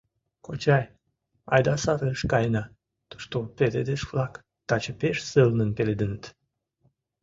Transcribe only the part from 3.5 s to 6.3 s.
пеледыш-влак таче пеш сылнын пеледыныт!..